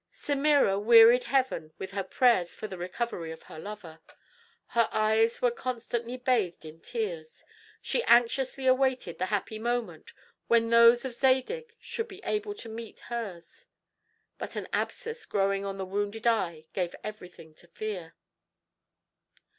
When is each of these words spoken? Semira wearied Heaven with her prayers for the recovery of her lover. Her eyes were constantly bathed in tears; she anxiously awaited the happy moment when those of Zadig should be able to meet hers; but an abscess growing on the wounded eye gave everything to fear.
Semira 0.11 0.81
wearied 0.83 1.25
Heaven 1.25 1.73
with 1.77 1.91
her 1.91 2.03
prayers 2.03 2.55
for 2.55 2.65
the 2.67 2.79
recovery 2.79 3.31
of 3.31 3.43
her 3.43 3.59
lover. 3.59 3.99
Her 4.69 4.89
eyes 4.91 5.43
were 5.43 5.51
constantly 5.51 6.17
bathed 6.17 6.65
in 6.65 6.79
tears; 6.81 7.45
she 7.83 8.01
anxiously 8.05 8.65
awaited 8.65 9.19
the 9.19 9.27
happy 9.27 9.59
moment 9.59 10.11
when 10.47 10.71
those 10.71 11.05
of 11.05 11.13
Zadig 11.13 11.75
should 11.79 12.07
be 12.07 12.19
able 12.23 12.55
to 12.55 12.67
meet 12.67 12.99
hers; 13.11 13.67
but 14.39 14.55
an 14.55 14.67
abscess 14.73 15.23
growing 15.27 15.63
on 15.65 15.77
the 15.77 15.85
wounded 15.85 16.25
eye 16.25 16.63
gave 16.73 16.95
everything 17.03 17.53
to 17.53 17.67
fear. 17.67 18.15